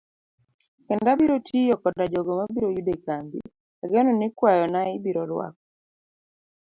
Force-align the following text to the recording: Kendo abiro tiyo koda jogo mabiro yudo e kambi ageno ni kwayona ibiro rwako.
Kendo 0.85 1.07
abiro 1.13 1.35
tiyo 1.47 1.75
koda 1.81 2.03
jogo 2.11 2.31
mabiro 2.39 2.67
yudo 2.75 2.91
e 2.97 2.99
kambi 3.05 3.37
ageno 3.83 4.11
ni 4.15 4.27
kwayona 4.37 4.79
ibiro 4.97 5.21
rwako. 5.31 5.63